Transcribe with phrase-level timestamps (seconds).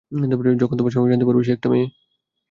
[0.61, 1.87] যখন তোমার স্বামী জানতে পারবে সে একটা মেয়ে।